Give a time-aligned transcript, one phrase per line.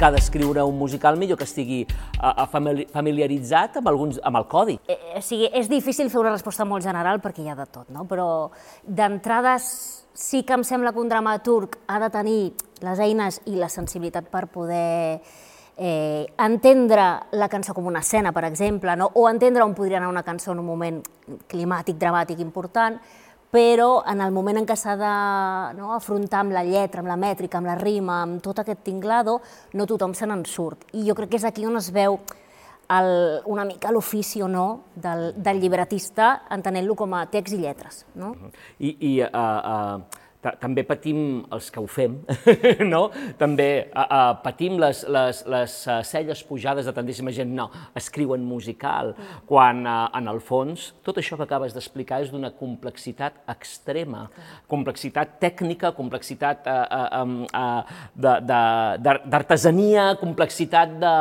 [0.00, 1.84] dramaturg ha d'escriure un musical, millor que estigui
[2.22, 2.46] uh,
[2.92, 4.78] familiaritzat amb, alguns, amb el codi.
[4.88, 7.88] Eh, o sigui, és difícil fer una resposta molt general perquè hi ha de tot,
[7.90, 8.06] no?
[8.08, 8.50] però
[8.84, 12.40] d'entrada sí que em sembla que un dramaturg ha de tenir
[12.80, 15.20] les eines i la sensibilitat per poder
[15.76, 19.10] eh, entendre la cançó com una escena, per exemple, no?
[19.14, 21.02] o entendre on podria anar una cançó en un moment
[21.48, 22.98] climàtic, dramàtic important,
[23.50, 25.14] però en el moment en què s'ha de
[25.78, 29.40] no, afrontar amb la lletra, amb la mètrica, amb la rima, amb tot aquest tinglado,
[29.74, 30.86] no tothom se n'en surt.
[30.94, 32.20] I jo crec que és aquí on es veu
[32.90, 33.10] el,
[33.50, 38.04] una mica l'ofici o no del, del llibretista, entenent-lo com a text i lletres.
[38.18, 38.32] No?
[38.78, 42.14] I, i uh, uh, també patim els que ho fem,
[42.92, 43.02] no?
[43.38, 48.44] també uh, uh, patim les, les, les uh, celles pujades de tantíssima gent, no, escriuen
[48.46, 49.42] musical, mm.
[49.50, 54.26] quan uh, en el fons tot això que acabes d'explicar és d'una complexitat extrema,
[54.70, 57.82] complexitat tècnica, complexitat uh, uh, uh,
[58.16, 61.14] d'artesania, complexitat de...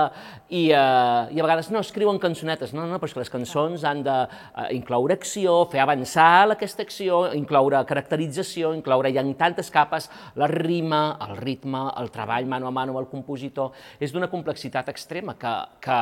[0.50, 3.84] I, uh, I a vegades no, escriuen cançonetes, no, no, però és que les cançons
[3.86, 10.10] han d'incloure uh, acció, fer avançar aquesta acció, incloure caracterització, incloure hi ha tantes capes,
[10.40, 14.90] la rima, el ritme, el treball mano a mano amb el compositor, és d'una complexitat
[14.90, 16.00] extrema que, que,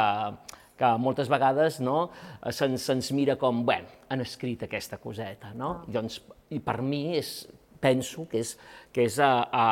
[0.78, 2.10] que moltes vegades no,
[2.52, 5.72] se'ns se mira com, bueno, han escrit aquesta coseta, no?
[5.82, 5.92] Oh.
[6.00, 6.22] Doncs,
[6.54, 7.48] I per mi és,
[7.82, 8.56] penso que és,
[8.94, 9.66] que és a, a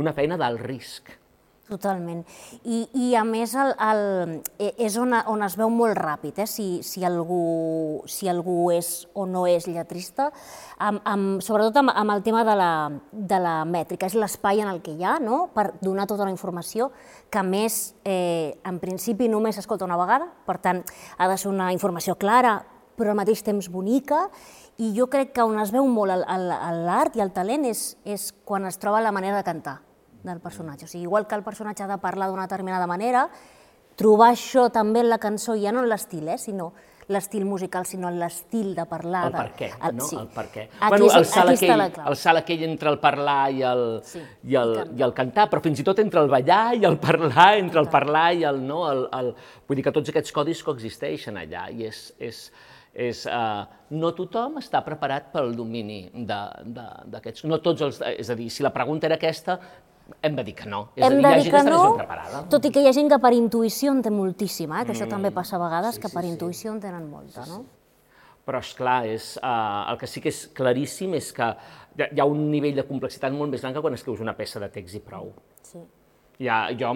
[0.00, 1.12] una feina d'alt risc,
[1.64, 2.18] Totalment.
[2.68, 4.00] I, i a més el, el,
[4.60, 6.44] eh, és on, on es veu molt ràpid, eh?
[6.44, 10.26] si, si, algú, si algú és o no és lletrista,
[10.76, 12.68] amb, amb, sobretot amb, amb el tema de la,
[13.08, 15.46] de la mètrica, és l'espai en el que hi ha no?
[15.54, 16.90] per donar tota la informació,
[17.32, 20.84] que més, eh, en principi, només s'escolta una vegada, per tant,
[21.16, 22.58] ha de ser una informació clara,
[22.92, 24.26] però al mateix temps bonica,
[24.84, 28.68] i jo crec que on es veu molt l'art i el talent és, és quan
[28.68, 29.78] es troba la manera de cantar
[30.24, 30.88] del personatge.
[30.88, 33.28] O sigui, igual que el personatge ha de parlar d'una determinada manera,
[33.96, 36.72] trobar això també en la cançó, ja no en l'estil, eh, sinó
[37.12, 39.26] l'estil musical, sinó l'estil de parlar.
[39.28, 40.06] El per què, el, no?
[40.08, 40.16] Sí.
[40.16, 40.66] El per què.
[40.80, 44.56] Aquí, bueno, el salt, aquell, el salt aquell entre el parlar i el, sí, i,
[44.60, 47.50] el, i, i el cantar, però fins i tot entre el ballar i el parlar,
[47.60, 48.62] entre el parlar i el...
[48.64, 49.34] No, el, el,
[49.68, 52.44] vull dir que tots aquests codis coexisteixen allà i és, és,
[52.94, 53.64] és, uh,
[54.00, 58.72] no tothom està preparat pel domini d'aquests, no tots els, és a dir, si la
[58.74, 59.58] pregunta era aquesta,
[60.22, 60.88] hem de dir que no.
[60.96, 61.80] És hem de dir que no,
[62.52, 64.84] tot i que hi ha gent que per intuïció en té moltíssima, eh?
[64.84, 67.46] que mm, això també passa a vegades, sí, que per sí, intuïció en tenen molta,
[67.48, 67.64] no?
[68.44, 71.46] Però, és clar, és, uh, el que sí que és claríssim és que
[72.04, 74.68] hi ha un nivell de complexitat molt més gran que quan escrius una peça de
[74.74, 75.30] text i prou.
[75.64, 75.80] Sí.
[76.42, 76.90] Ja, jo,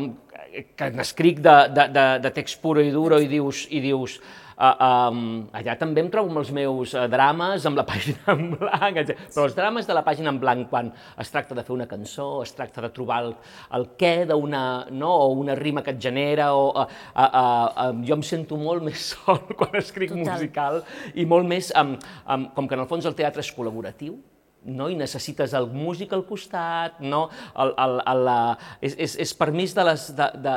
[0.76, 4.18] que n'escric de, de, de, de text puro i duro i dius, i dius
[4.58, 5.18] Uh, um,
[5.54, 9.28] allà també em trobo amb els meus uh, drames amb la pàgina en blanc, etc.
[9.30, 10.88] però els drames de la pàgina en blanc, quan
[11.22, 13.30] es tracta de fer una cançó, es tracta de trobar el,
[13.78, 15.12] el què d'una, no?
[15.28, 18.82] o una rima que et genera, o, uh, uh, uh, uh, jo em sento molt
[18.88, 20.26] més sol quan escric Total.
[20.32, 20.82] musical
[21.14, 21.94] i molt més, um,
[22.26, 24.18] um, com que en el fons el teatre és col·laboratiu,
[24.64, 24.88] no?
[24.90, 27.26] i necessites el músic al costat, no?
[27.56, 28.38] el, el, el, la,
[28.80, 30.56] és, és, és permís de les, de, de,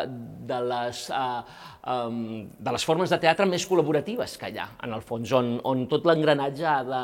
[0.52, 1.44] de les uh,
[1.88, 5.56] um, de les formes de teatre més col·laboratives que hi ha, en el fons, on,
[5.68, 7.04] on tot l'engranatge ha de...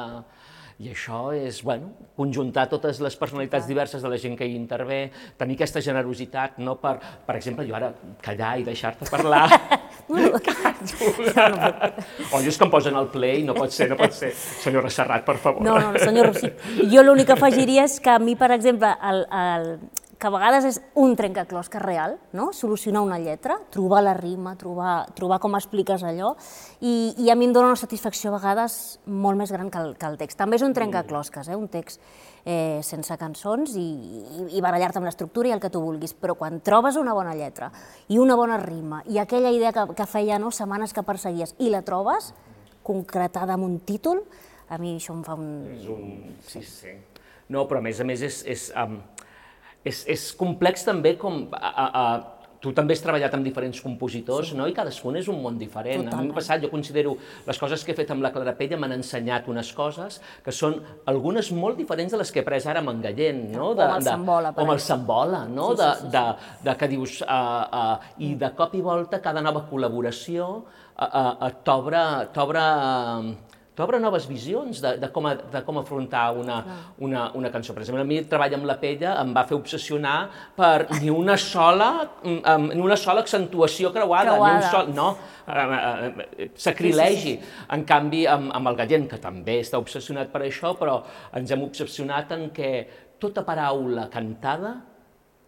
[0.78, 5.10] I això és, bueno, conjuntar totes les personalitats diverses de la gent que hi intervé,
[5.40, 7.90] tenir aquesta generositat, no per, per exemple, jo ara
[8.22, 9.48] callar i deixar-te parlar.
[10.08, 10.14] o
[12.44, 14.30] jo és que em posen al play, no pot ser, no pot ser.
[14.38, 15.66] Senyora Serrat, per favor.
[15.66, 16.54] No, no, senyor Rossi.
[16.94, 19.68] Jo l'únic que afegiria és que a mi, per exemple, el, el,
[20.17, 22.50] que a vegades és un trencaclosca real, no?
[22.53, 26.31] solucionar una lletra, trobar la rima, trobar, trobar com expliques allò,
[26.81, 29.93] i, i a mi em dona una satisfacció a vegades molt més gran que el,
[29.99, 30.40] que el text.
[30.40, 31.58] També és un trencaclosques, eh?
[31.59, 32.02] un text
[32.46, 36.34] eh, sense cançons i, i, i barallar-te amb l'estructura i el que tu vulguis, però
[36.40, 37.70] quan trobes una bona lletra
[38.09, 41.70] i una bona rima i aquella idea que, que feia no, setmanes que perseguies i
[41.70, 42.34] la trobes
[42.87, 44.23] concretada en un títol,
[44.72, 45.52] a mi això em fa un...
[45.75, 46.09] És un...
[46.47, 46.96] Sí, sí.
[47.52, 48.97] No, però a més a més és, és um,
[49.87, 51.45] és, és complex també com...
[51.55, 54.57] A, a, a, tu també has treballat amb diferents compositors, sí.
[54.57, 54.66] no?
[54.69, 56.07] I cadascun és un món diferent.
[56.07, 56.17] Totalment.
[56.17, 57.13] A mi passat, jo considero,
[57.45, 60.79] les coses que he fet amb la Clara Pella m'han ensenyat unes coses que són
[61.09, 63.72] algunes molt diferents de les que he pres ara amb en Gallent, no?
[63.78, 65.69] De, com el Sambola, Com el Sambola, no?
[65.75, 66.11] Sí, sí, sí.
[66.16, 67.19] De, de, de que dius...
[67.22, 72.01] Uh, uh, I de cop i volta, cada nova col·laboració uh, uh, t'obre...
[72.34, 73.35] t'obre uh,
[73.78, 76.58] t'obre noves visions de, de, com, a, de com afrontar una,
[77.06, 77.76] una, una cançó.
[77.76, 80.16] Per exemple, a mi treball amb la pella em va fer obsessionar
[80.58, 81.91] per ni una sola,
[82.26, 84.58] um, ni una sola accentuació creuada, creuada.
[84.58, 84.91] ni un sol...
[84.97, 85.09] No,
[85.46, 87.38] uh, uh, sacrilegi.
[87.38, 87.66] Sí, sí, sí.
[87.78, 91.00] En canvi, amb, amb el Gallent, que també està obsessionat per això, però
[91.38, 92.72] ens hem obsessionat en què
[93.22, 94.76] tota paraula cantada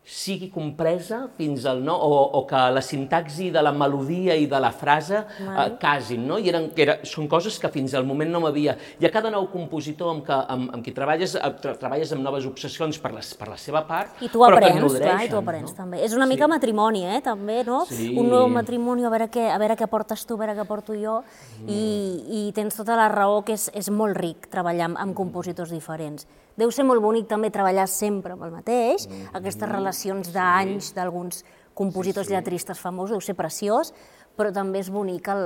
[0.10, 4.60] sigui compresa fins al no, o, o que la sintaxi de la melodia i de
[4.62, 6.40] la frase eh, casin, no?
[6.42, 8.74] I eren, era, són coses que fins al moment no m'havia...
[9.00, 12.26] I a cada nou compositor amb, que, amb, amb qui treballes, eh, tra treballes amb
[12.26, 15.70] noves obsessions per la, per la seva part, I tu aprens, clar, i tu aprens
[15.70, 15.78] no?
[15.78, 16.02] també.
[16.08, 16.34] És una sí.
[16.34, 17.84] mica matrimoni, eh, també, no?
[17.90, 18.10] Sí.
[18.18, 20.98] Un nou matrimoni, a veure què, a veure què portes tu, a veure què porto
[20.98, 21.20] jo,
[21.62, 21.70] mm.
[21.70, 21.86] i,
[22.42, 26.26] i tens tota la raó que és, és molt ric treballar amb, amb compositors diferents.
[26.60, 29.38] Deu ser molt bonic també treballar sempre amb el mateix, mm -hmm.
[29.40, 31.44] aquestes relacions d'anys d'alguns
[31.76, 32.38] compositors sí, sí.
[32.38, 33.94] lletristes famosos, deu ser preciós,
[34.40, 35.42] però també és bonic el,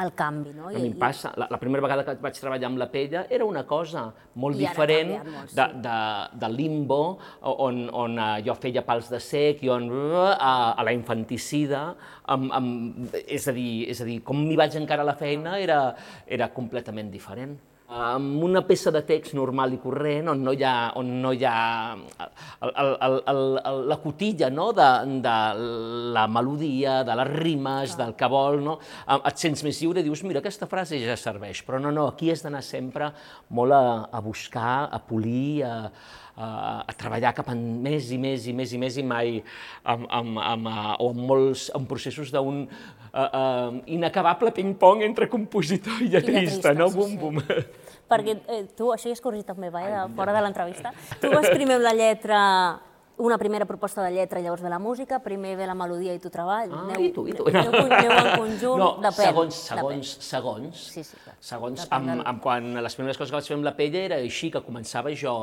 [0.00, 0.54] el canvi.
[0.56, 0.70] No?
[0.70, 3.26] I, a mi em passa, la, la primera vegada que vaig treballar amb la Pella
[3.28, 4.06] era una cosa
[4.40, 5.56] molt diferent molt, sí.
[5.56, 5.98] de, de,
[6.40, 10.86] de limbo, on, on uh, jo feia pals de sec i on uh, a, a
[10.86, 11.90] la infanticida,
[12.24, 15.58] amb, amb, és, a dir, és a dir, com m'hi vaig encara a la feina
[15.60, 15.82] era,
[16.24, 17.58] era completament diferent
[17.88, 21.44] amb una peça de text normal i corrent on no hi ha, on no hi
[21.48, 24.66] ha el, el, el, el, la cotilla no?
[24.76, 24.88] de,
[25.24, 25.36] de
[26.12, 28.76] la melodia, de les rimes, del que vol, no?
[29.16, 32.28] et sents més lliure i dius, mira, aquesta frase ja serveix, però no, no, aquí
[32.32, 33.08] has d'anar sempre
[33.56, 35.88] molt a, a buscar, a polir, a,
[36.38, 36.48] a,
[36.86, 39.36] a treballar cap en més i més i més i més i mai
[39.82, 40.70] amb, amb, amb,
[41.02, 46.90] o amb molts amb processos d'un uh, uh, inacabable ping-pong entre compositor i lletrista, no?
[46.94, 47.42] Bum, bum.
[47.44, 47.86] Sí.
[48.08, 51.50] Perquè eh, tu, això ja has corregit també, va, eh, fora de l'entrevista, tu vas
[51.52, 52.38] primer amb la lletra
[53.18, 56.20] una primera proposta de lletra i llavors ve la música, primer ve la melodia i
[56.22, 56.70] tu treball.
[56.70, 57.48] Ah, aneu, i tu, i tu.
[57.50, 59.32] Aneu, aneu en conjunt, no, depèn.
[59.32, 60.28] Segons, segons, depèn.
[60.28, 61.34] segons, sí, sí, clar.
[61.42, 64.52] segons amb, amb, quan les primeres coses que vaig fer amb la pella era així,
[64.54, 65.34] que començava jo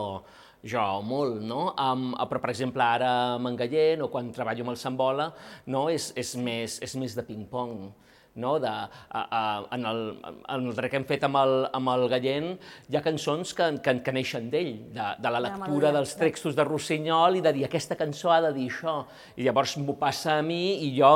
[0.64, 1.74] jo molt, no?
[1.76, 5.30] Um, però, per exemple, ara amb en Gallent o quan treballo amb el Sambola,
[5.68, 5.88] no?
[5.94, 7.92] és, és, més, és més de ping-pong
[8.36, 8.60] no?
[8.60, 9.42] de, a, a,
[9.76, 10.02] en, el,
[10.48, 12.52] en el que hem fet amb el, amb el Gallent
[12.92, 16.66] hi ha cançons que, que, que neixen d'ell, de, de la lectura dels textos de
[16.68, 18.98] Rossinyol i de dir aquesta cançó ha de dir això.
[19.40, 21.14] I llavors m'ho passa a mi i jo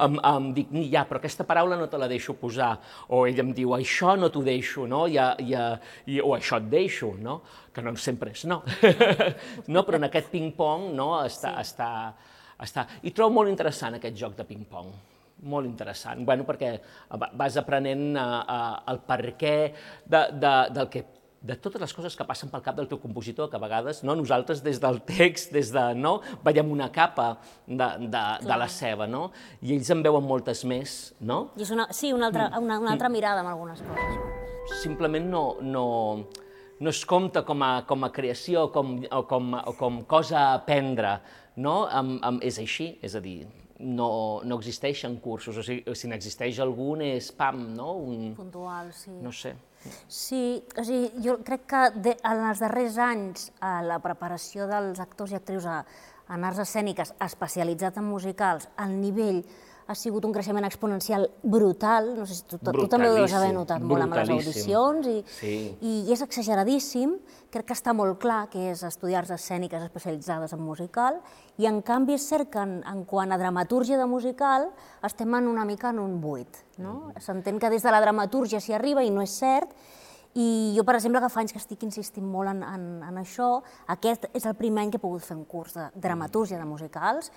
[0.00, 2.72] em, em dic, ja, però aquesta paraula no te la deixo posar.
[3.10, 5.06] O ell em diu, això no t'ho deixo, no?
[5.10, 5.54] I, i,
[6.14, 7.40] i, o això et deixo, no?
[7.74, 8.62] Que no sempre és no.
[9.74, 11.70] no, però en aquest ping-pong no, està, sí.
[11.70, 11.90] està,
[12.62, 12.86] està...
[13.06, 14.90] I trobo molt interessant aquest joc de ping-pong
[15.42, 16.74] molt interessant, bueno, perquè
[17.38, 19.56] vas aprenent uh, uh, el per què
[20.04, 21.06] de, de, del que
[21.40, 24.14] de totes les coses que passen pel cap del teu compositor, que a vegades no,
[24.18, 27.30] nosaltres des del text, des de, no, veiem una capa
[27.66, 29.30] de, de, de la seva, no?
[29.64, 30.98] i ells en veuen moltes més.
[31.20, 31.46] No?
[31.56, 34.20] I és una, sí, una altra, una, una altra mirada en algunes coses.
[34.82, 35.86] Simplement no, no,
[36.80, 40.52] no es compta com a, com a creació com, o, com, o com cosa a
[40.60, 41.16] aprendre,
[41.56, 41.86] no?
[41.88, 43.48] Am, am, és així, és a dir,
[43.80, 47.94] no, no existeixen cursos, o sigui, si n'existeix algun és PAM, no?
[48.12, 48.30] Un...
[48.36, 49.12] Puntual, sí.
[49.24, 49.54] No sé.
[50.12, 55.00] Sí, o sigui, jo crec que de, en els darrers anys a la preparació dels
[55.00, 55.80] actors i actrius a,
[56.30, 59.42] en arts escèniques especialitzat en musicals, el nivell
[59.90, 63.50] ha sigut un creixement exponencial brutal, no sé si tu, tu també ho deus haver
[63.56, 65.54] notat molt amb les audicions, i, sí.
[65.82, 67.16] i, i és exageradíssim,
[67.50, 71.18] crec que està molt clar que és estudiar arts escèniques especialitzades en musical,
[71.58, 74.68] i en canvi és cert que en, en quant a dramatúrgia de musical
[75.06, 76.62] estem en una mica en un buit.
[76.78, 77.10] No?
[77.10, 77.24] Mm.
[77.26, 79.74] S'entén que des de la dramatúrgia s'hi arriba i no és cert,
[80.34, 83.48] i jo, per exemple, que fa anys que estic insistint molt en, en, en això,
[83.90, 87.32] aquest és el primer any que he pogut fer un curs de dramatúrgia de musicals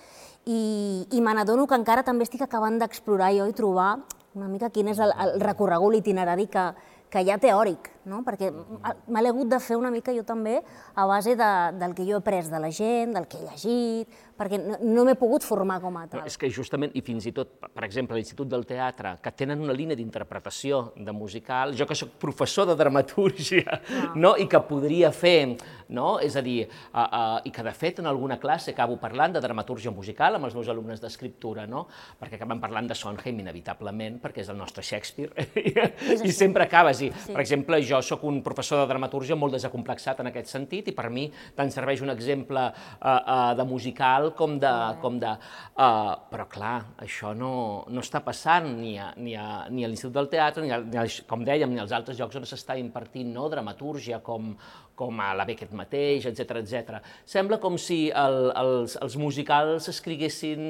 [0.45, 3.95] i, i me n'adono que encara també estic acabant d'explorar jo i trobar
[4.35, 6.67] una mica quin és el, el recorregut itinerari que,
[7.09, 8.23] que hi ha teòric, no?
[8.25, 10.59] perquè me l'he hagut de fer una mica jo també
[10.95, 14.21] a base de, del que jo he après de la gent, del que he llegit,
[14.37, 16.21] perquè no, no m'he pogut formar com a tal.
[16.21, 19.61] No, és que justament, i fins i tot, per exemple, l'Institut del Teatre, que tenen
[19.61, 24.13] una línia d'interpretació de musical, jo que sóc professor de dramatúrgia, no.
[24.23, 24.33] no?
[24.41, 25.53] i que podria fer,
[25.93, 26.17] no?
[26.23, 29.43] és a dir, uh, uh, i que de fet en alguna classe acabo parlant de
[29.43, 31.85] dramatúrgia musical amb els meus alumnes d'escriptura, no?
[32.19, 35.47] perquè acabem parlant de Sondheim inevitablement, perquè és el nostre Shakespeare,
[36.27, 37.31] i sempre acabes dir, sí.
[37.35, 41.09] per exemple, jo sóc un professor de dramatúrgia molt desacomplexat en aquest sentit i per
[41.13, 42.73] mi tant serveix un exemple uh,
[43.05, 44.73] uh, de musical com de...
[45.03, 47.53] Com de uh, però clar, això no,
[47.91, 50.99] no està passant ni a, ni a, ni a l'Institut del Teatre, ni, a, ni
[50.99, 54.53] a, com dèiem, ni als altres llocs on s'està impartint no, dramatúrgia, com,
[54.95, 56.99] com a la Beckett mateix, etc etc.
[57.29, 60.63] Sembla com si el, els, els musicals escriguessin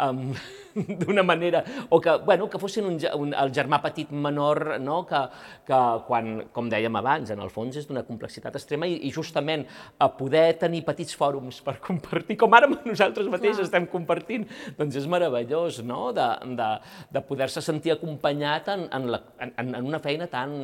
[0.00, 0.22] um,
[1.02, 5.02] d'una manera, o que, bueno, que fossin un, un, el germà petit menor, no?
[5.08, 5.22] que,
[5.68, 9.66] que quan, com dèiem abans, en el fons és d'una complexitat extrema i, i justament
[9.98, 14.48] a poder tenir petits fòrums per compartir, com ara nosaltres mateixos estem compartint,
[14.78, 16.72] doncs és meravellós, no?, de, de,
[17.12, 20.56] de poder-se sentir acompanyat en, en, la, en, en una feina tan,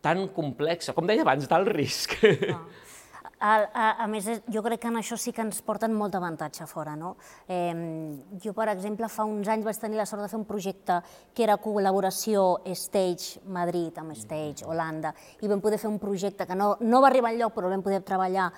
[0.00, 2.16] tan complexa, com deia abans, d'alt risc.
[2.50, 2.62] Ah.
[3.40, 6.66] A, a, a més, jo crec que en això sí que ens porten molt avantatge
[6.68, 6.92] fora.
[6.92, 7.14] No?
[7.48, 7.72] Eh,
[8.44, 10.98] jo, per exemple, fa uns anys vaig tenir la sort de fer un projecte
[11.32, 16.58] que era col·laboració Stage Madrid amb Stage Holanda i vam poder fer un projecte que
[16.58, 18.50] no, no va arribar enlloc però vam poder treballar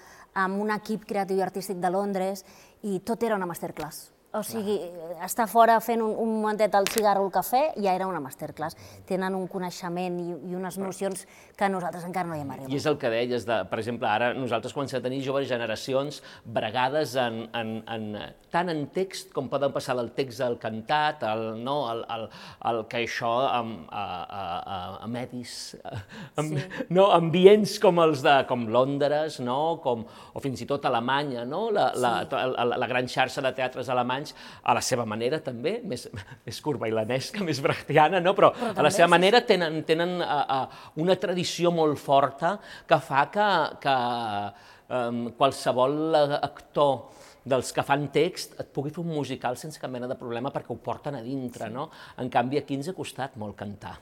[0.42, 2.42] amb un equip creatiu i artístic de Londres
[2.82, 4.12] i tot era una masterclass.
[4.33, 4.79] O sigui,
[5.21, 8.79] estar fora fent un, un momentet al cigarro o el cafè ja era una masterclass.
[9.05, 11.27] Tenen un coneixement i, i unes nocions
[11.59, 12.73] que nosaltres encara no hi hem arribat.
[12.73, 16.23] I és el que deies, de, per exemple, ara nosaltres comencem a tenir joves generacions
[16.49, 18.07] bregades en, en, en,
[18.55, 22.25] tant en text com poden passar del text al cantat, el, no, el, el,
[22.73, 25.59] el que això amb, a, a, a, a medis,
[26.41, 26.87] amb, sí.
[26.89, 31.67] no, ambients com els de com Londres, no, com, o fins i tot Alemanya, no,
[31.69, 32.01] la, sí.
[32.07, 35.81] la, la, la, la gran xarxa de teatres alemanys anys, a la seva manera també,
[35.85, 36.07] més,
[36.47, 38.37] més curbailanesca, més brechtiana, no?
[38.38, 42.57] però, però a la seva manera tenen, tenen uh, uh, una tradició molt forta
[42.88, 43.49] que fa que,
[43.83, 43.97] que
[44.93, 46.95] um, qualsevol actor
[47.43, 50.71] dels que fan text et pugui fer un musical sense cap mena de problema perquè
[50.71, 51.88] ho porten a dintre, no?
[52.23, 53.99] En canvi, aquí ens ha costat molt cantar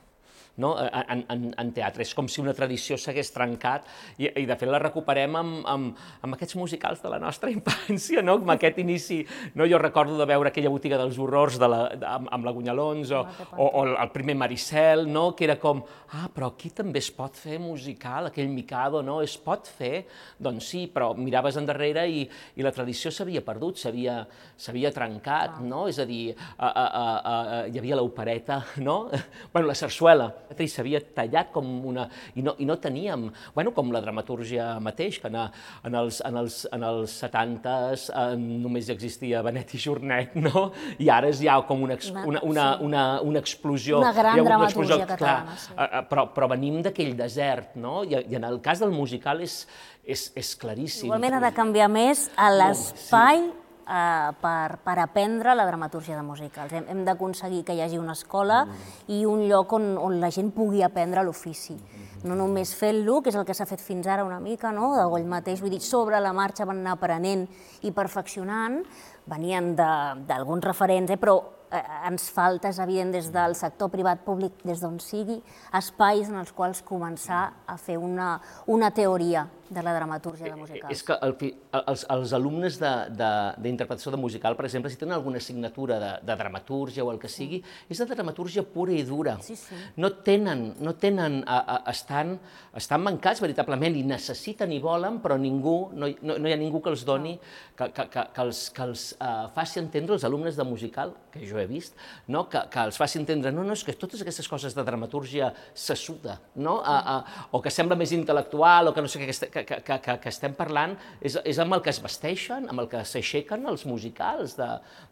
[0.60, 0.74] no?
[0.80, 2.04] en, en, en teatre.
[2.04, 3.88] És com si una tradició s'hagués trencat
[4.18, 8.24] i, i de fet la recuperem amb, amb, amb aquests musicals de la nostra infància,
[8.26, 8.38] no?
[8.40, 9.22] amb aquest inici.
[9.58, 9.68] No?
[9.70, 13.14] Jo recordo de veure aquella botiga dels horrors de la, de, amb, amb la Gunyalons
[13.16, 13.24] o,
[13.56, 15.30] o, o el primer Maricel, no?
[15.36, 15.82] que era com,
[16.16, 19.20] ah, però aquí també es pot fer musical, aquell Mikado, no?
[19.24, 20.04] Es pot fer?
[20.40, 22.24] Doncs sí, però miraves endarrere i,
[22.56, 25.64] i la tradició s'havia perdut, s'havia trencat, ah.
[25.64, 25.86] no?
[25.90, 29.02] És a dir, a, a, a, a, hi havia l'opereta, no?
[29.52, 32.06] bueno, la sarsuela, i s'havia tallat com una...
[32.34, 36.38] I no, i no teníem, bueno, com la dramatúrgia mateix, que en, en, els, en,
[36.40, 40.68] els, en els 70s eh, només existia Benet i Jornet, no?
[40.98, 44.00] I ara és ja com una, una, una, una, una explosió.
[44.00, 45.72] Una gran una dramatúrgia catalana, clar, sí.
[45.76, 48.00] Eh, eh, però, però venim d'aquell desert, no?
[48.04, 49.62] I, I en el cas del musical és,
[50.04, 51.10] és, és claríssim.
[51.10, 53.59] Igualment ha de canviar més a l'espai sí
[53.90, 56.72] eh, per, per aprendre la dramatúrgia de musicals.
[56.72, 58.62] Hem, hem d'aconseguir que hi hagi una escola
[59.10, 61.76] i un lloc on, on la gent pugui aprendre l'ofici.
[62.22, 64.92] No només fent-lo, que és el que s'ha fet fins ara una mica, no?
[64.96, 67.46] de Goll mateix, vull dir, sobre la marxa van anar aprenent
[67.82, 68.82] i perfeccionant,
[69.30, 71.16] venien d'alguns referents, eh?
[71.20, 71.38] però
[71.72, 71.80] eh,
[72.10, 75.40] ens falta, és evident, des del sector privat públic, des d'on sigui,
[75.80, 78.34] espais en els quals començar a fer una,
[78.68, 80.90] una teoria de la dramatúrgia de musical.
[80.90, 81.36] És que el,
[81.78, 86.10] els, els alumnes d'interpretació de, de, de musical, per exemple, si tenen alguna assignatura de,
[86.26, 89.36] de dramatúrgia o el que sigui, és de dramatúrgia pura i dura.
[89.46, 89.78] Sí, sí.
[90.02, 92.34] No tenen, no tenen a, a, estan,
[92.76, 96.82] estan mancats veritablement i necessiten i volen, però ningú, no, no, no hi ha ningú
[96.82, 97.36] que els doni,
[97.78, 101.44] que, que, que, que els, que els uh, faci entendre els alumnes de musical, que
[101.46, 101.94] jo he vist,
[102.26, 102.48] no?
[102.50, 106.40] que, que els faci entendre, no, no, és que totes aquestes coses de dramatúrgia s'assuda,
[106.58, 106.80] no?
[106.82, 109.98] A, a, o que sembla més intel·lectual, o que no sé què, que, que, que,
[110.04, 113.66] que, que estem parlant és, és amb el que es vesteixen, amb el que s'aixequen
[113.70, 114.68] els musicals de,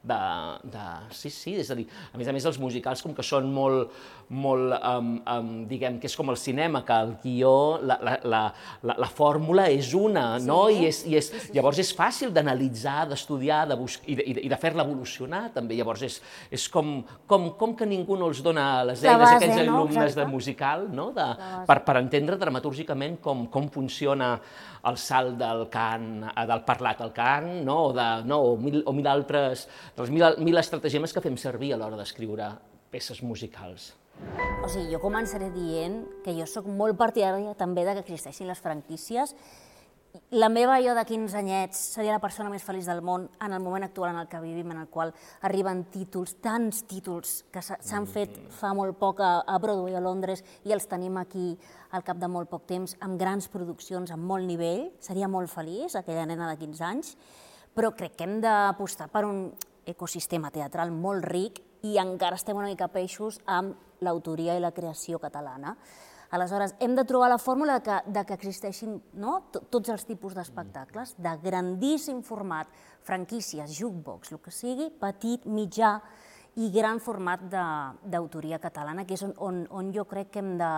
[0.09, 0.21] de,
[0.75, 0.87] de...
[1.17, 3.95] Sí, sí, és a dir, a més a més els musicals com que són molt,
[4.28, 8.43] molt um, um, diguem, que és com el cinema, que el guió, la, la, la,
[8.85, 10.61] la, la fórmula és una, sí, no?
[10.73, 14.61] I, és, i és, llavors és fàcil d'analitzar, d'estudiar, de buscar, i de, i de
[14.61, 15.78] fer-la evolucionar també.
[15.78, 16.21] Llavors és,
[16.55, 16.99] és com,
[17.31, 19.78] com, com que ningú no els dona les eines a aquells no?
[19.78, 20.21] alumnes Exacte.
[20.21, 21.11] de musical no?
[21.17, 21.26] de,
[21.69, 24.38] per, per entendre dramatúrgicament com, com funciona
[24.88, 27.78] el salt del cant, eh, del parlat al cant, no?
[27.90, 28.40] o, de, no?
[28.52, 29.66] o, mil, o mil altres,
[29.97, 32.52] dels mil, mil estratagemes que fem servir a l'hora d'escriure
[32.92, 33.92] peces musicals.
[34.64, 38.62] O sigui, jo començaré dient que jo sóc molt partidària també de que existeixin les
[38.62, 39.35] franquícies
[40.31, 43.62] la meva jo de 15 anyets seria la persona més feliç del món en el
[43.65, 45.12] moment actual en el que vivim, en el qual
[45.45, 50.45] arriben títols, tants títols que s'han fet fa molt poc a, a Broadway a Londres
[50.65, 51.53] i els tenim aquí
[51.93, 54.88] al cap de molt poc temps, amb grans produccions, amb molt nivell.
[55.00, 57.15] Seria molt feliç, aquella nena de 15 anys,
[57.75, 59.47] però crec que hem d'apostar per un
[59.88, 65.21] ecosistema teatral molt ric i encara estem una mica peixos amb l'autoria i la creació
[65.23, 65.77] catalana.
[66.30, 69.38] Aleshores, hem de trobar la fórmula de que, de que existeixin no?
[69.52, 72.68] tots els tipus d'espectacles, de grandíssim format,
[73.08, 75.94] franquícies, jukebox, el que sigui, petit, mitjà
[76.61, 80.73] i gran format d'autoria catalana, que és on, on, on jo crec que hem de,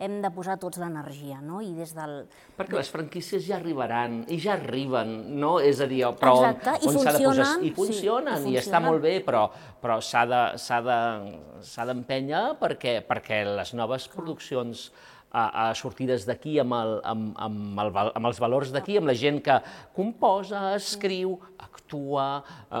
[0.00, 1.60] hem de posar tots l'energia, no?
[1.60, 2.14] I des del...
[2.56, 5.58] Perquè les franquícies ja arribaran, i ja arriben, no?
[5.60, 7.50] És a dir, però Exacte, on, on s'ha de posar...
[7.60, 9.44] I funcionen, sí, i, i està molt bé, però,
[9.82, 10.24] però s'ha
[11.92, 14.88] d'empènyer de, perquè, perquè les noves produccions
[15.30, 19.16] a, a sortides d'aquí amb, el, amb, amb, el, amb els valors d'aquí, amb la
[19.18, 19.56] gent que
[19.96, 22.28] composa, escriu, actua,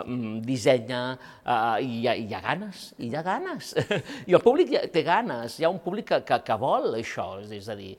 [0.02, 1.02] um, dissenya,
[1.44, 3.74] uh, i, hi ha, hi ha ganes, hi ha ganes.
[4.30, 7.70] I el públic té ganes, hi ha un públic que, que, que vol això, és
[7.70, 7.94] a dir,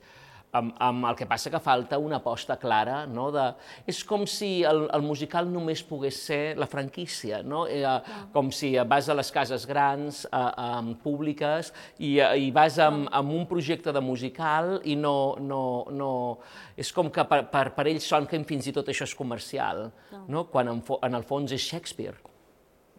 [0.57, 3.29] amb, amb el que passa que falta una aposta clara, no?
[3.33, 3.45] de,
[3.89, 7.63] és com si el, el musical només pogués ser la franquícia, no?
[7.71, 7.85] Eh,
[8.33, 10.69] com si vas a les cases grans, a, a,
[11.03, 16.11] públiques, i, i vas amb, amb un projecte de musical i no, no, no...
[16.79, 19.87] És com que per, per, per ells són que fins i tot això és comercial,
[20.27, 20.47] no?
[20.51, 22.30] quan en, en el fons és Shakespeare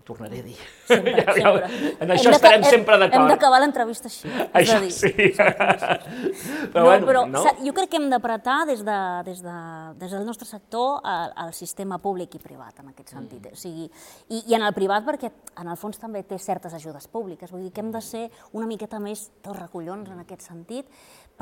[0.06, 0.56] tornaré a dir.
[0.92, 1.68] Sempre, ja, sempre.
[2.04, 3.16] En això hem estarem sempre d'acord.
[3.16, 4.28] Hem d'acabar l'entrevista així.
[4.60, 5.10] Això dir, sí.
[5.38, 7.44] però, no, bueno, però no?
[7.62, 9.56] jo crec que hem d'apretar des, de, des, de,
[10.02, 13.46] des del nostre sector al, al sistema públic i privat, en aquest sentit.
[13.46, 13.56] Mm.
[13.56, 13.88] O sigui,
[14.28, 15.32] i, I en el privat perquè,
[15.62, 17.52] en el fons, també té certes ajudes públiques.
[17.54, 20.90] Vull dir que hem de ser una miqueta més tots recollons en aquest sentit,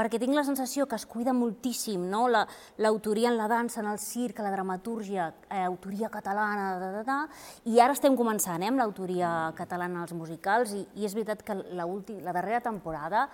[0.01, 2.23] perquè tinc la sensació que es cuida moltíssim no?
[2.31, 7.03] l'autoria la, en la dansa, en el circ, la dramatúrgia, eh, autoria catalana, da, da,
[7.05, 7.19] da,
[7.69, 11.59] i ara estem començant eh, amb l'autoria catalana als musicals, i, i és veritat que
[11.77, 13.27] la, la darrera temporada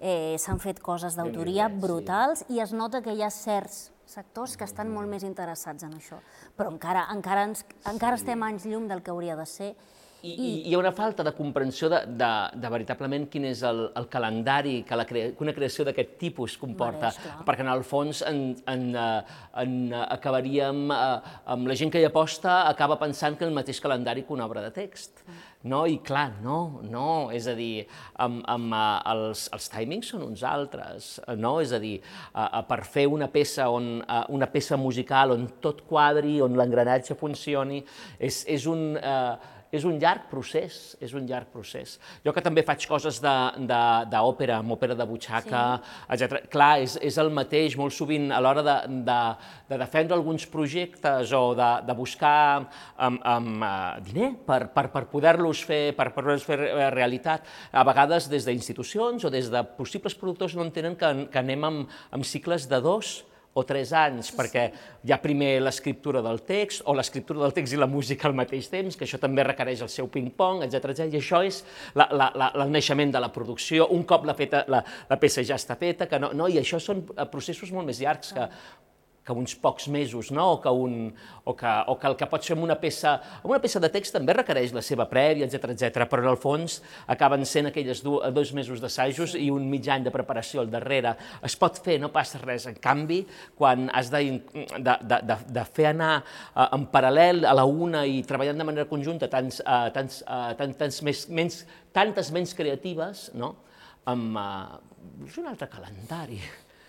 [0.00, 2.56] eh, s'han fet coses d'autoria brutals sí.
[2.56, 6.18] i es nota que hi ha certs sectors que estan molt més interessats en això.
[6.56, 9.74] Però encara, encara, ens, encara estem anys llum del que hauria de ser
[10.22, 13.84] i, I hi ha una falta de comprensió de, de, de veritablement quin és el,
[13.98, 17.84] el calendari que, la crea, que una creació d'aquest tipus comporta, Mereix, perquè en el
[17.86, 22.98] fons en, en, eh, en, eh, acabaríem, eh, amb la gent que hi aposta acaba
[22.98, 25.22] pensant que el mateix calendari que una obra de text.
[25.22, 25.44] Mm.
[25.70, 25.84] No?
[25.90, 27.84] I clar, no, no, és a dir,
[28.22, 28.74] amb, amb,
[29.10, 31.08] els, els timings són uns altres,
[31.38, 31.56] no?
[31.58, 31.96] És a dir,
[32.68, 33.98] per fer una peça, on,
[34.34, 37.82] una peça musical on tot quadri, on l'engranatge funcioni,
[38.18, 38.90] és, és un...
[38.98, 41.96] Uh, és un llarg procés, és un llarg procés.
[42.24, 46.06] Jo que també faig coses d'òpera, amb òpera de butxaca, sí.
[46.16, 46.48] etc.
[46.52, 48.76] Clar, és, és el mateix, molt sovint a l'hora de,
[49.06, 49.18] de,
[49.68, 52.38] de defendre alguns projectes o de, de buscar
[52.96, 53.72] amb, amb uh,
[54.04, 56.58] diner per, per, per poder-los fer, per poder fer
[56.94, 61.68] realitat, a vegades des d'institucions o des de possibles productors no entenen que, que anem
[61.68, 63.18] amb, amb cicles de dos,
[63.58, 64.64] o tres anys, perquè
[65.04, 68.70] hi ha primer l'escriptura del text, o l'escriptura del text i la música al mateix
[68.72, 71.08] temps, que això també requereix el seu ping-pong, etc etc.
[71.12, 71.62] i això és
[71.98, 75.44] la, la, la, el naixement de la producció, un cop la, feta, la, la peça
[75.46, 78.48] ja està feta, que no, no, i això són processos molt més llargs que
[79.28, 80.54] que uns pocs mesos, no?
[80.54, 81.12] o, que un,
[81.44, 83.18] o, que, o que el que pot ser una peça...
[83.44, 86.06] Una peça de text també requereix la seva prèvia, etc etc.
[86.08, 86.78] però en el fons
[87.12, 89.44] acaben sent aquelles do, dos mesos d'assajos sí.
[89.44, 91.12] i un mig any de preparació al darrere.
[91.44, 92.64] Es pot fer, no passa res.
[92.70, 93.20] En canvi,
[93.58, 94.22] quan has de,
[94.54, 98.68] de, de, de, de fer anar uh, en paral·lel a la una i treballant de
[98.68, 101.60] manera conjunta tants, uh, tants, uh, tants, tants més, menys,
[101.96, 103.52] tantes menys creatives, no?
[104.08, 106.40] amb, uh, és un altre calendari.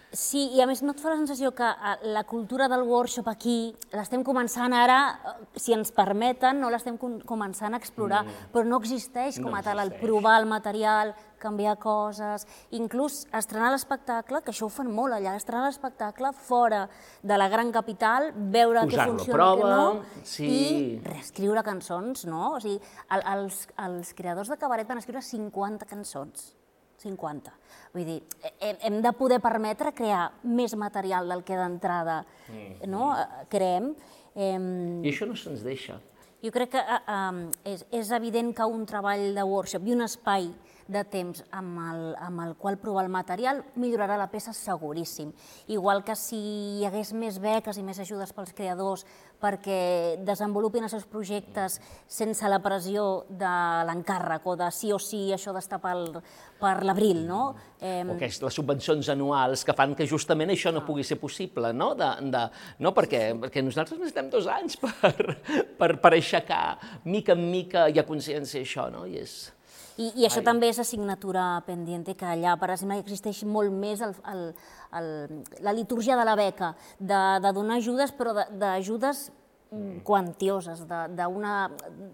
[0.10, 3.28] Sí, i a més no et fa la sensació que eh, la cultura del workshop
[3.30, 8.50] aquí l'estem començant ara, eh, si ens permeten, no l'estem començant a explorar, mm.
[8.54, 13.70] però no existeix com a no tal el provar el material, canviar coses, inclús estrenar
[13.76, 16.88] l'espectacle, que això ho fan molt allà, estrenar l'espectacle fora
[17.22, 20.50] de la gran capital, veure què funciona, prova, què no, sí.
[20.50, 22.56] i reescriure cançons, no?
[22.56, 22.82] O sigui,
[23.14, 26.56] el, els, els creadors de cabaret van escriure 50 cançons
[27.02, 27.54] 50.
[27.94, 28.20] Vull dir,
[28.62, 32.90] hem de poder permetre crear més material del que d'entrada mm.
[32.92, 33.12] no?
[33.50, 33.94] creem.
[34.40, 35.98] I això no se'ns deixa.
[36.40, 40.48] Jo crec que uh, és, és evident que un treball de workshop i un espai
[40.90, 45.34] de temps amb el, amb el qual provar el material millorarà la peça seguríssim.
[45.70, 46.40] Igual que si
[46.80, 49.06] hi hagués més beques i més ajudes pels creadors
[49.40, 53.52] perquè desenvolupin els seus projectes sense la pressió de
[53.88, 55.96] l'encàrrec o de sí o sí això d'estar per,
[56.60, 57.44] per l'abril, no?
[57.80, 58.04] Eh...
[58.04, 61.72] O que és les subvencions anuals que fan que justament això no pugui ser possible,
[61.74, 61.94] no?
[62.00, 62.44] De, de,
[62.84, 62.94] no?
[62.96, 65.38] Perquè, perquè nosaltres necessitem dos anys per,
[65.80, 66.66] per, per aixecar
[67.06, 69.08] mica en mica hi ha consciència això, no?
[69.08, 69.40] I és...
[70.00, 70.48] I, i això Ai.
[70.48, 74.46] també és assignatura pendiente, que allà, per exemple, existeix molt més el, el,
[74.96, 75.10] el,
[75.66, 79.26] la litúrgia de la beca, de, de donar ajudes, però d'ajudes
[79.72, 80.00] mm.
[80.08, 81.58] quantioses, de, de, una,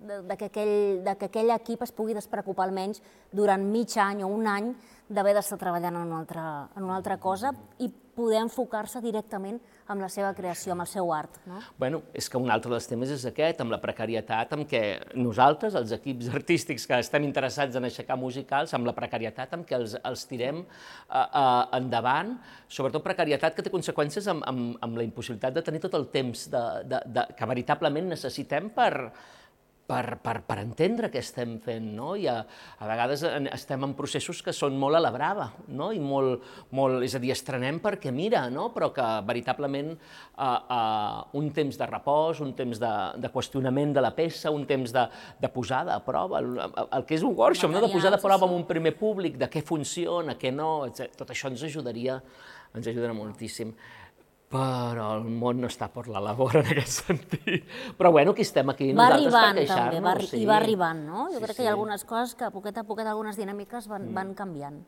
[0.08, 4.26] de, de, que aquell, de que aquell equip es pugui despreocupar almenys durant mig any
[4.26, 4.74] o un any
[5.06, 9.60] d'haver d'estar treballant en una, altra, en una altra cosa i poder enfocar-se directament
[9.92, 11.38] amb la seva creació, amb el seu art.
[11.46, 11.60] No?
[11.78, 14.82] Bueno, és que un altre dels temes és aquest, amb la precarietat, amb què
[15.20, 19.78] nosaltres, els equips artístics que estem interessats en aixecar musicals, amb la precarietat amb què
[19.78, 21.46] els, els tirem uh, uh,
[21.78, 22.36] endavant,
[22.68, 26.48] sobretot precarietat que té conseqüències amb, amb, amb la impossibilitat de tenir tot el temps
[26.52, 28.94] de, de, de, que veritablement necessitem per,
[29.86, 32.16] per, per, per entendre què estem fent, no?
[32.18, 32.40] I a,
[32.82, 33.22] a vegades
[33.54, 35.92] estem en processos que són molt a la brava, no?
[35.94, 36.46] I molt,
[36.76, 38.72] molt, és a dir, estrenem perquè mira, no?
[38.76, 44.06] Però que veritablement uh, uh, un temps de repòs, un temps de, de qüestionament de
[44.06, 45.06] la peça, un temps de,
[45.42, 47.84] de posada a prova, el, el que és un workshop, no?
[47.86, 51.14] De posar a prova amb un primer públic, de què funciona, què no, etc.
[51.22, 52.20] Tot això ens ajudaria
[52.76, 53.70] ens ajuden moltíssim
[54.52, 57.66] però el món no està per la labor en aquest sentit.
[57.98, 60.04] Però bueno, aquí estem aquí va nosaltres arribant, per queixar-nos.
[60.06, 60.42] Va, sí.
[60.44, 61.26] I va arribant, no?
[61.32, 63.90] Jo sí, crec que hi ha algunes coses que a poquet a poquet algunes dinàmiques
[63.92, 64.20] van, mm.
[64.20, 64.84] van canviant.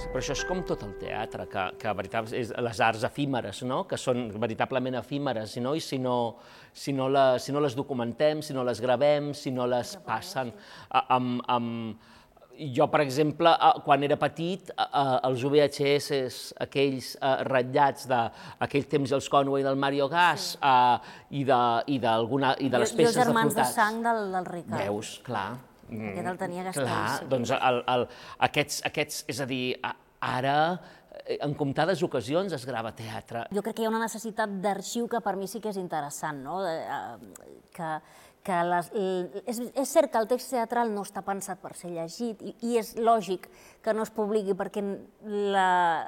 [0.00, 3.62] Sí, però això és com tot el teatre, que, que veritat, és les arts efímeres,
[3.68, 3.82] no?
[3.88, 5.74] que són veritablement efímeres, no?
[5.76, 6.16] i si no,
[6.72, 10.52] si, no la, si no les documentem, si no les gravem, si no les passen
[10.90, 12.08] amb, amb,
[12.76, 13.52] jo, per exemple,
[13.84, 17.14] quan era petit, els VHS, aquells
[17.48, 21.40] ratllats d'aquell temps dels Conway del Mario Gas sí.
[21.40, 24.84] i de, i, i de les peces de germans de sang del, del Ricard.
[24.84, 25.48] Veus, clar.
[25.90, 26.86] Aquest el tenia gastat.
[26.86, 28.06] Clar, doncs el, el,
[28.46, 29.64] aquests, aquests, és a dir,
[30.22, 30.56] ara
[31.24, 33.46] eh, en comptades ocasions es grava teatre.
[33.54, 36.42] Jo crec que hi ha una necessitat d'arxiu que per mi sí que és interessant,
[36.46, 36.60] no?
[36.66, 37.92] Eh, que,
[38.44, 38.88] que les,
[39.44, 42.78] és, és cert que el text teatral no està pensat per ser llegit i, i
[42.80, 43.50] és lògic
[43.84, 44.80] que no es publiqui perquè
[45.52, 45.66] la,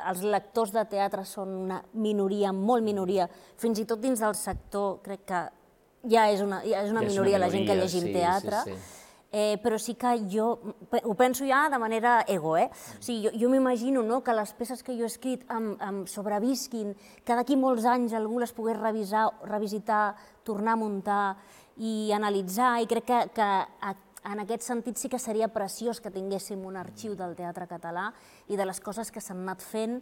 [0.09, 3.29] els lectors de teatre són una minoria, molt minoria,
[3.61, 5.45] fins i tot dins del sector crec que
[6.09, 8.09] ja és una, ja és una, ja és minoria, una minoria la gent que llegim
[8.09, 8.99] sí, teatre, sí, sí.
[9.33, 12.66] Eh, però sí que jo ho penso ja de manera ego, eh?
[12.68, 16.03] O sigui, jo, jo m'imagino no, que les peces que jo he escrit em, em
[16.05, 16.92] sobrevisquin,
[17.25, 20.12] que d'aquí molts anys algú les pogués revisar, revisitar,
[20.45, 21.25] tornar a muntar,
[21.77, 23.49] i analitzar, i crec que, que
[24.31, 28.11] en aquest sentit sí que seria preciós que tinguéssim un arxiu del teatre català
[28.49, 29.99] i de les coses que s'han anat fent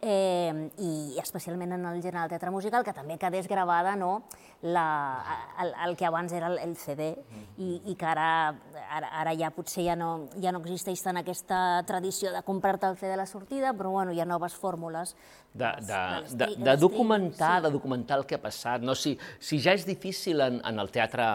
[0.00, 4.22] eh, i especialment en el gènere del teatre musical, que també quedés gravada no,
[4.62, 5.24] la,
[5.62, 7.12] el, el que abans era el, CD
[7.58, 8.54] i, i que ara,
[8.90, 12.98] ara, ara ja potser ja no, ja no existeix tant aquesta tradició de comprar-te el
[12.98, 15.14] CD a la sortida, però bueno, hi ha noves fórmules.
[15.54, 16.00] De, de,
[16.36, 17.66] de, de, documentar, sí.
[17.66, 18.82] de documentar el que ha passat.
[18.82, 18.94] No?
[18.98, 21.26] Si, si ja és difícil en, en el teatre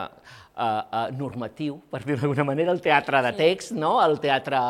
[0.53, 3.95] uh, uh, normatiu, per dir d'alguna manera, el teatre de text, no?
[4.03, 4.61] el teatre...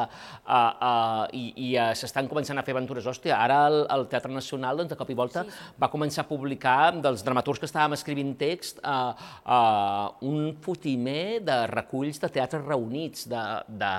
[0.44, 3.06] Uh, uh, I i uh, s'estan començant a fer aventures.
[3.08, 5.76] Hòstia, ara el, el Teatre Nacional, doncs, de cop i volta, sí, sí.
[5.80, 9.16] va començar a publicar, dels dramaturgs que estàvem escrivint text, uh,
[9.48, 13.44] uh, un fotimer de reculls de teatres reunits, de,
[13.82, 13.94] de,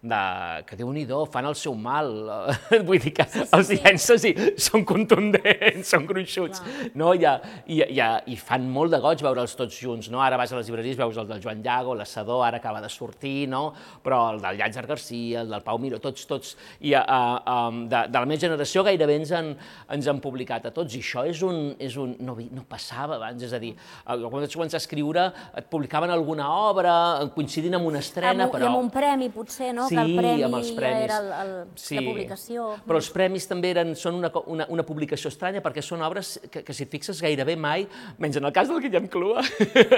[0.00, 0.20] de
[0.64, 2.08] que déu nhi fan el seu mal.
[2.88, 6.62] Vull dir que sí, sí, els llences i són contundents, són gruixuts.
[6.94, 7.12] No?
[7.14, 7.26] I,
[7.66, 10.10] i, i, I fan molt de goig veure'ls tots junts.
[10.12, 10.22] No?
[10.24, 13.48] Ara vas a les llibreries, veus el del Joan Llago, l'Assador, ara acaba de sortir,
[13.50, 13.70] no?
[14.04, 18.04] però el del Llàtzer Garcia, el del Pau Miró, tots, tots, i uh, uh, de,
[18.08, 19.52] de la meva generació gairebé ens han,
[19.92, 21.60] ens han publicat a tots, i això és un...
[21.80, 23.72] És un no, no passava abans, és a dir,
[24.06, 25.26] uh, quan ets començar a escriure
[25.58, 26.94] et publicaven alguna obra,
[27.34, 28.66] coincidint amb una estrena, amb, però...
[28.66, 29.86] I amb un premi, potser, no?
[29.90, 31.04] Sí, que el premi amb els premis.
[31.06, 31.98] era el, el, sí.
[31.98, 32.68] la publicació.
[32.86, 36.64] Però els premis també eren, són una, una, una publicació estranya perquè són obres que,
[36.66, 37.86] que si et fixes gairebé mai,
[38.22, 39.44] menys en el cas del Guillem Clua,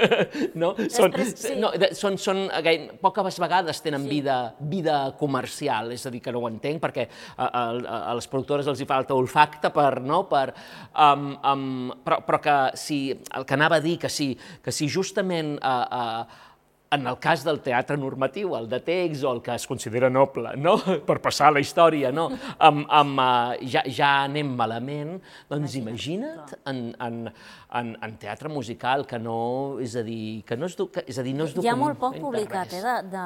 [0.61, 0.73] no?
[0.93, 1.55] Són, sí.
[1.59, 4.11] no, són, són gaire, poques vegades tenen sí.
[4.17, 7.63] vida, vida comercial, és a dir, que no ho entenc, perquè a, a,
[8.11, 10.23] a les productores els hi falta olfacte per, no?
[10.29, 10.47] per,
[10.93, 14.89] um, um, però, però que si, el que anava a dir, que si, que si
[14.91, 16.49] justament uh, uh,
[16.93, 20.53] en el cas del teatre normatiu, el de text o el que es considera noble,
[20.61, 20.75] no?
[21.07, 22.27] per passar la història, no?
[22.57, 25.17] amb, amb, uh, ja, ja anem malament,
[25.49, 27.19] doncs imagina't en, en,
[27.73, 31.25] en, en teatre musical, que no, és a dir, que no és, que, és a
[31.25, 33.25] dir, no és Hi ha molt poc publicat eh, de, de,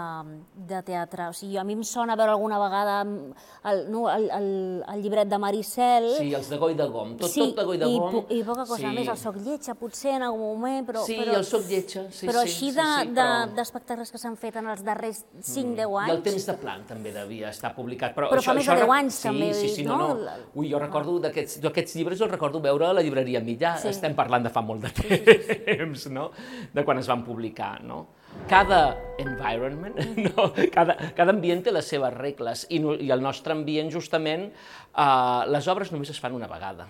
[0.69, 4.49] de teatre, o sigui, a mi em sona veure alguna vegada el, no, el, el,
[4.93, 6.09] el llibret de Maricel...
[6.17, 8.19] Sí, els de Goi de Gom, tot, sí, tot de Goi de Gom.
[8.23, 8.93] I, i poca cosa sí.
[8.95, 11.03] més, el Soc Lletja, potser en algun moment, però...
[11.07, 12.51] Sí, però, el Soc Lletja, sí, però sí.
[12.51, 15.99] així sí, de, sí, de, però d'espectacles que s'han fet en els darrers 5-10 mm.
[16.05, 16.13] anys.
[16.13, 18.15] I el temps de plan també devia estar publicat.
[18.15, 19.51] Però, però això, fa més de 10 anys sí, també.
[19.57, 20.35] Sí, sí, no, no.
[20.55, 23.75] Ui, jo recordo d'aquests llibres, els recordo veure a la llibreria Millà.
[23.81, 23.91] Sí.
[23.91, 26.29] Estem parlant de fa molt de temps, no?
[26.73, 28.03] De quan es van publicar, no?
[28.49, 28.81] Cada
[29.17, 29.97] environment,
[30.27, 30.51] no?
[30.73, 35.67] cada, cada ambient té les seves regles i, i el nostre ambient, justament, eh, les
[35.73, 36.87] obres només es fan una vegada.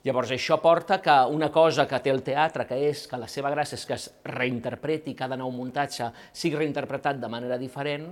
[0.00, 3.50] Llavors, això porta que una cosa que té el teatre, que és que la seva
[3.52, 8.06] gràcia és que es reinterpreti cada nou muntatge, sigui reinterpretat de manera diferent,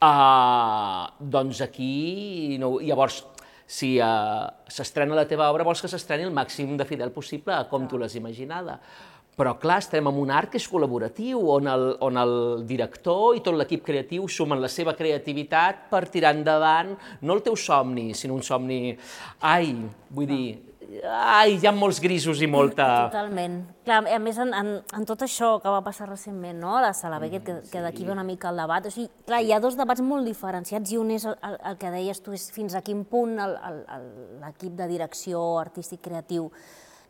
[0.00, 1.04] eh,
[1.36, 3.26] doncs aquí, no, llavors,
[3.72, 7.64] si uh, s'estrena la teva obra, vols que s'estreni el màxim de fidel possible a
[7.70, 8.78] com tu l'has imaginada.
[9.32, 12.34] Però, clar, estem en un art que és col·laboratiu, on el, on el
[12.68, 16.92] director i tot l'equip creatiu sumen la seva creativitat per tirar endavant
[17.24, 18.92] no el teu somni, sinó un somni...
[19.40, 19.72] Ai,
[20.12, 20.44] vull dir,
[21.00, 22.86] ai, hi ha molts grisos i molta...
[23.08, 23.56] Totalment.
[23.86, 26.92] Clar, a més, en, en, en tot això que va passar recentment, no?, a la
[26.96, 29.60] sala Beckett, que, que d'aquí ve una mica el debat, o sigui, clar, hi ha
[29.62, 32.76] dos debats molt diferenciats i un és el, el, el que deies tu, és fins
[32.76, 36.50] a quin punt l'equip de direcció artístic creatiu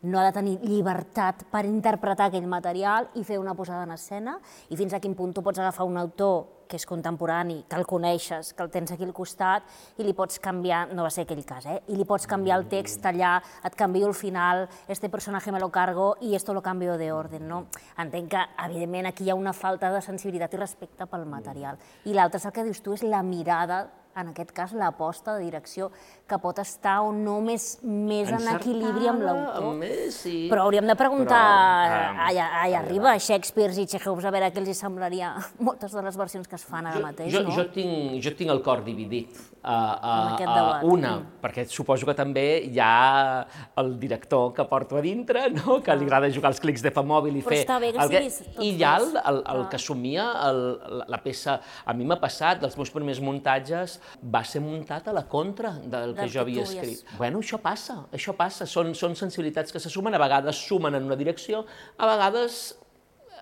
[0.03, 4.35] no ha de tenir llibertat per interpretar aquell material i fer una posada en escena,
[4.69, 7.85] i fins a quin punt tu pots agafar un autor que és contemporani, que el
[7.85, 9.67] coneixes, que el tens aquí al costat,
[10.01, 11.77] i li pots canviar, no va ser aquell cas, eh?
[11.93, 15.69] i li pots canviar el text allà, et canvio el final, este personaje me lo
[15.69, 17.67] cargo i esto lo cambio de orden, no?
[18.01, 21.77] Entenc que, evidentment, aquí hi ha una falta de sensibilitat i respecte pel material.
[22.09, 23.83] I l'altre és el que dius tu, és la mirada
[24.15, 25.89] en aquest cas, l'aposta de direcció,
[26.29, 29.81] que pot estar o no més, més en equilibri amb l'autor.
[30.13, 30.47] Sí.
[30.51, 34.51] Però hauríem de preguntar Però, um, allà, allà arriba, a Shakespeare i Chekhov, a veure
[34.53, 35.33] què els hi semblaria
[35.67, 37.55] moltes de les versions que es fan ara jo, mateix, jo, no?
[37.57, 39.41] Jo tinc, jo tinc el cor dividit.
[39.63, 41.37] Uh, uh, uh, una, mm.
[41.39, 43.45] perquè suposo que també hi ha
[43.79, 45.77] el director que porto a dintre, no?
[45.83, 47.61] que li agrada jugar els clics de fa mòbil i Però fer...
[47.63, 50.61] està bé que el siguis I hi ha el, el, el que assumia el,
[50.99, 51.61] la, la peça...
[51.87, 56.15] A mi m'ha passat, dels meus primers muntatges, va ser muntat a la contra del
[56.17, 57.03] que jo havia escrit.
[57.17, 58.67] Bueno, això passa, això passa.
[58.69, 61.65] Són, són sensibilitats que se sumen, a vegades sumen en una direcció,
[61.97, 62.63] a vegades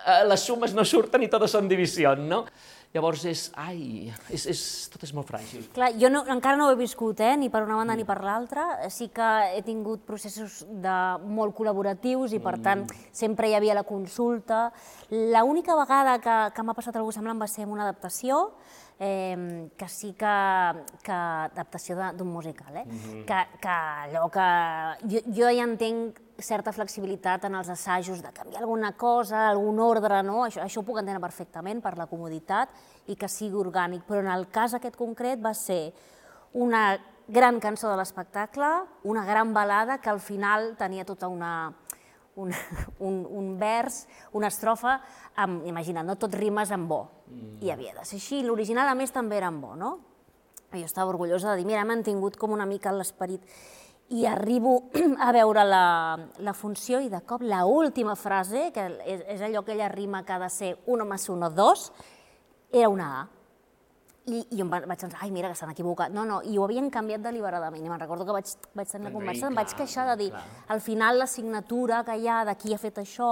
[0.06, 2.45] eh, les sumes no surten i totes són divisions, no?
[2.91, 5.63] Llavors és, ai, és, és, tot és molt fràgil.
[5.71, 8.02] Clar, jo no, encara no ho he viscut, eh, ni per una banda mm.
[8.02, 8.65] ni per l'altra.
[8.91, 12.65] Sí que he tingut processos de molt col·laboratius i, per mm.
[12.65, 12.84] tant,
[13.15, 14.65] sempre hi havia la consulta.
[15.08, 18.41] L'única vegada que, que m'ha passat alguna semblant va ser en una adaptació,
[19.03, 20.31] eh, que sí que,
[21.01, 22.85] que adaptació d'un musical, eh?
[22.85, 23.25] Mm -hmm.
[23.25, 24.47] que, que allò que...
[25.09, 30.21] Jo, jo ja entenc certa flexibilitat en els assajos de canviar alguna cosa, algun ordre,
[30.21, 30.45] no?
[30.45, 32.69] Això, això ho puc entendre perfectament per la comoditat
[33.07, 35.93] i que sigui orgànic, però en el cas aquest concret va ser
[36.53, 38.67] una gran cançó de l'espectacle,
[39.03, 41.73] una gran balada que al final tenia tota una,
[42.35, 42.53] un,
[42.99, 44.05] un, un vers,
[44.37, 44.99] una estrofa,
[45.35, 47.59] amb, imagina't, no tot rimes amb bo, mm.
[47.65, 48.41] i havia de ser així.
[48.45, 49.97] L'original, a més, també era amb bo, no?
[50.71, 53.43] Jo estava orgullosa de dir, mira, he mantingut com una mica l'esperit.
[54.11, 54.77] I arribo
[55.27, 55.83] a veure la,
[56.39, 60.23] la funció i de cop la última frase, que és, és allò que ella rima
[60.23, 61.91] que ha de ser uno más uno, dos,
[62.71, 63.29] era una A.
[64.31, 66.13] I, i em vaig pensar, ai, mira, que s'han equivocat.
[66.15, 67.83] No, no, i ho havien canviat deliberadament.
[67.83, 70.43] I me'n recordo que vaig, vaig tenir la conversa, em vaig queixar de dir, clar.
[70.75, 73.31] al final la signatura que hi ha de qui ha fet això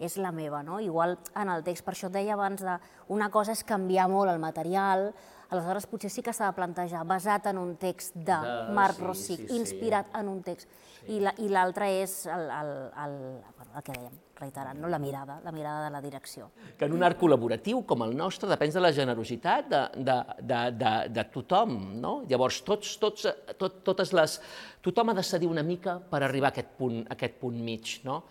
[0.00, 0.80] és la meva, no?
[0.80, 2.78] Igual en el text, per això et deia abans, de,
[3.12, 5.10] una cosa és canviar molt el material,
[5.50, 9.04] aleshores potser sí que s'ha de plantejar basat en un text de, de Marc sí,
[9.04, 10.70] Rossic, sí, sí, inspirat en un text,
[11.02, 11.20] sí.
[11.20, 12.74] i l'altre és el, el,
[13.04, 13.16] el,
[13.58, 14.88] bueno, el que dèiem, reiterant, no?
[14.88, 16.50] la mirada, la mirada de la direcció.
[16.78, 20.60] Que en un art col·laboratiu com el nostre depèn de la generositat de, de, de,
[20.80, 22.14] de, de tothom, no?
[22.30, 23.28] Llavors, tots, tots,
[23.60, 24.38] tot, totes les...
[24.80, 27.98] Tothom ha de cedir una mica per arribar a aquest punt, a aquest punt mig,
[28.06, 28.22] no?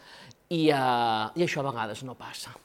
[0.49, 2.55] I, uh, I això a vegades no passa,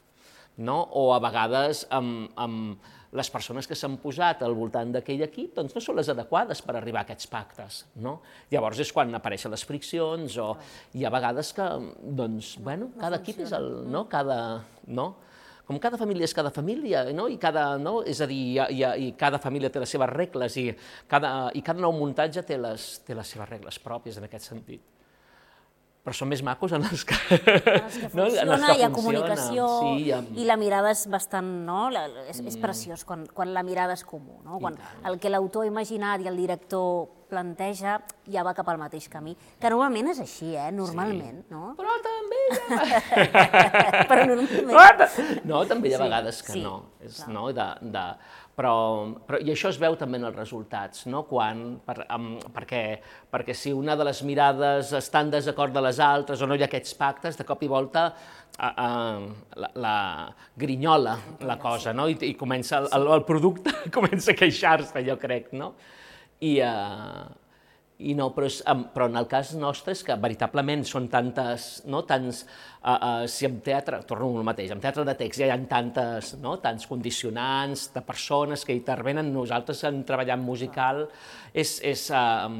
[0.65, 0.79] no?
[0.97, 5.77] O a vegades amb, amb les persones que s'han posat al voltant d'aquell equip doncs
[5.77, 7.83] no són les adequades per arribar a aquests pactes.
[8.03, 8.19] No?
[8.51, 10.49] Llavors és quan apareixen les friccions o
[10.99, 11.69] hi ha vegades que,
[12.03, 14.07] doncs, bueno, cada equip és el, no?
[14.11, 14.39] Cada,
[14.87, 15.13] no?
[15.65, 17.29] com cada família és cada família, no?
[17.31, 18.01] I, cada, no?
[18.03, 20.67] és a dir, i, i, i cada família té les seves regles i
[21.09, 24.91] cada, i cada nou muntatge té les, té les seves regles pròpies en aquest sentit
[26.05, 28.43] però són més macos en els que, en els que funciona, no?
[28.43, 30.37] en els que hi ha comunicació sí, amb...
[30.37, 31.87] i la mirada és bastant, no?
[31.95, 32.61] La, és, és mm.
[32.61, 34.61] preciós quan, quan la mirada és comú, no?
[34.61, 34.77] Quan
[35.09, 37.97] el que l'autor ha imaginat i el director planteja
[38.31, 40.69] ja va cap al mateix camí, que normalment és així, eh?
[40.77, 41.55] Normalment, sí.
[41.55, 41.73] no?
[41.79, 42.43] Però també.
[45.49, 46.77] No, també hi ha vegades que sí, no.
[47.05, 47.35] És, clar.
[47.35, 48.05] no de, de,
[48.55, 48.75] però,
[49.27, 51.25] però, I això es veu també en els resultats, no?
[51.29, 52.83] Quan, per, um, perquè,
[53.33, 56.63] perquè si una de les mirades està en desacord de les altres o no hi
[56.63, 59.97] ha aquests pactes, de cop i volta uh, uh, la, la
[60.57, 62.09] grinyola la cosa, no?
[62.11, 65.75] I, i comença el, el, el producte comença a queixar-se, jo crec, no?
[66.45, 67.44] I, uh,
[68.03, 68.59] i no, però, és,
[68.95, 72.43] però en el cas nostre és que veritablement són tantes, no, tants,
[72.83, 75.59] uh, uh, si en teatre, torno al mateix, en teatre de text ja hi ha
[75.71, 81.05] tantes, no, tants condicionants de persones que intervenen, nosaltres en treballant musical
[81.55, 82.51] és, és, uh,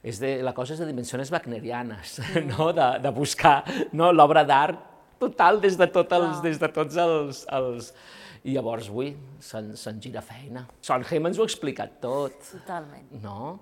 [0.00, 2.48] és de, la cosa és de dimensions wagnerianes, mm.
[2.54, 3.58] no, de, de buscar
[3.92, 4.86] no, l'obra d'art
[5.20, 7.92] total des de, tot els, des de tots els, els,
[8.48, 9.12] i llavors, ui,
[9.44, 10.64] se'n se gira feina.
[10.80, 12.38] Sondheim ens ho ha explicat tot.
[12.54, 13.10] Totalment.
[13.20, 13.58] No?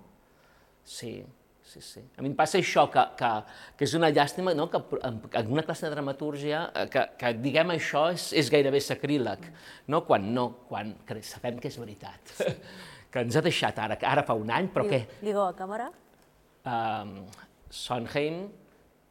[0.89, 1.13] Sí,
[1.63, 2.01] sí, sí.
[2.17, 3.31] A mi em passa això, que, que,
[3.77, 4.71] que és una llàstima no?
[4.73, 9.45] que en una classe de dramatúrgia eh, que, que diguem això és, és gairebé sacríleg,
[9.93, 10.01] no?
[10.09, 12.55] quan no, quan sabem que és veritat, sí.
[13.13, 15.03] que ens ha deixat ara, ara fa un any, però què?
[15.21, 15.91] Digo a càmera?
[16.69, 17.13] Um,
[17.69, 18.47] Sondheim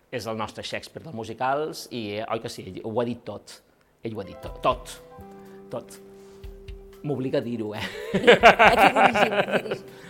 [0.10, 3.60] és el nostre Shakespeare dels musicals i, oi que sí, ell ho ha dit tot,
[4.02, 4.98] ell ho ha dit tot, tot,
[5.70, 6.02] tot.
[7.06, 7.86] M'obliga a dir-ho, eh?
[8.18, 10.06] Aquí dirigim, dirigim.